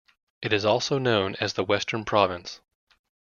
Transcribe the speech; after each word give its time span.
It 0.41 0.51
is 0.51 0.65
also 0.65 0.97
known 0.97 1.35
as 1.35 1.53
the 1.53 1.63
Western 1.63 2.05
Province. 2.05 2.59